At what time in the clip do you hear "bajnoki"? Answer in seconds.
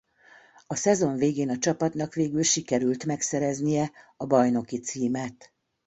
4.25-4.77